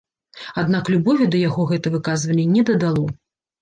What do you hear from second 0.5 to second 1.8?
Аднак любові да яго